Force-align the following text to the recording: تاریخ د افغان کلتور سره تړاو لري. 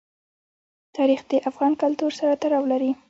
تاریخ 0.97 1.21
د 1.31 1.33
افغان 1.49 1.71
کلتور 1.81 2.11
سره 2.19 2.33
تړاو 2.41 2.63
لري. 2.71 2.91